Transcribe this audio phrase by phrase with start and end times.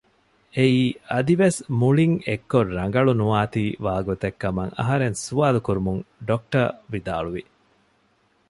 [0.55, 0.79] އެއީ
[1.11, 7.43] އަދިވެސް މުޅިން އެއްކޮށް ރަނގަޅުނުވާތީ ވާގޮތެއް ކަމަށް އަހަރެން ސުވާލުކުރުމުން ޑޮކްޓަރ ވިދާޅުވި